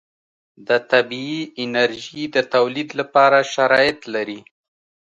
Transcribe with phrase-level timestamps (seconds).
[0.67, 4.39] د طبعي انرژي د تولید لپاره شرایط لري.